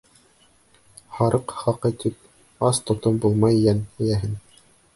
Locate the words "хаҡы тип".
1.59-2.17